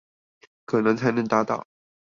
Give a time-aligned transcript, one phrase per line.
[0.65, 1.67] 可能才能達到